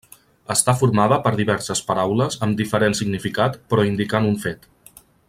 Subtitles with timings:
[0.53, 4.71] Està formada per diverses paraules amb diferent significat però indicant un fet.